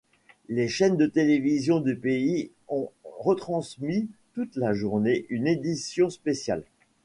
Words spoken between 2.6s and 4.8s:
ont retransmis toute la